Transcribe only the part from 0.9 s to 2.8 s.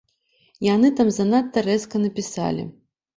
там занадта рэзка напісалі.